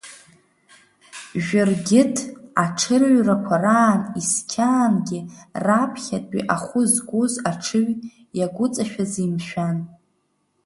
[1.45, 2.15] Жәыргьыҭ
[2.63, 5.19] аҽырҩрақәа раан есқьаангьы
[5.65, 7.91] раԥхьатәи ахәы згоз аҽыҩ,
[8.37, 9.77] иагәыҵашәазеи, мшәан?